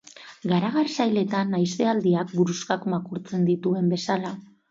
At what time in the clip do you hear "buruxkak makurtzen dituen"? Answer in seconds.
2.39-3.93